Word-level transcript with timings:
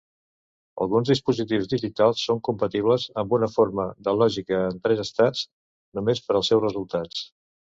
Alguns 0.85 1.09
dispositius 1.11 1.67
digitals 1.73 2.23
són 2.29 2.41
compatibles 2.47 3.05
amb 3.23 3.35
una 3.39 3.51
forma 3.59 3.87
de 4.09 4.17
lògica 4.23 4.63
en 4.73 4.83
tres 4.89 5.05
estats 5.07 5.45
només 6.01 6.27
per 6.27 6.39
als 6.41 6.51
seus 6.55 6.67
resultats. 6.69 7.25